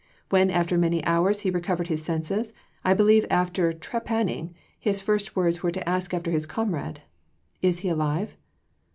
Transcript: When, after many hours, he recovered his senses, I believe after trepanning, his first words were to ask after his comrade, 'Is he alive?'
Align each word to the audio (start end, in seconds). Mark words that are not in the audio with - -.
When, 0.29 0.49
after 0.49 0.79
many 0.79 1.05
hours, 1.05 1.41
he 1.41 1.51
recovered 1.51 1.87
his 1.87 2.03
senses, 2.03 2.53
I 2.83 2.95
believe 2.95 3.23
after 3.29 3.71
trepanning, 3.71 4.55
his 4.79 4.99
first 4.99 5.35
words 5.35 5.61
were 5.61 5.69
to 5.69 5.87
ask 5.87 6.11
after 6.11 6.31
his 6.31 6.47
comrade, 6.47 7.03
'Is 7.61 7.81
he 7.85 7.89
alive?' 7.89 8.35